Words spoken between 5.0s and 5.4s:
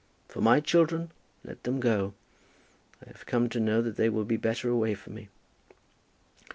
me."